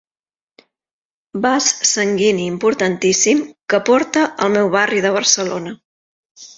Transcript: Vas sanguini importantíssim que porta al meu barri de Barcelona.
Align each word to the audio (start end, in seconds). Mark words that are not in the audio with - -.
Vas 1.43 1.67
sanguini 1.91 2.45
importantíssim 2.55 3.47
que 3.69 3.83
porta 3.93 4.27
al 4.49 4.53
meu 4.59 4.75
barri 4.81 5.09
de 5.09 5.15
Barcelona. 5.23 5.81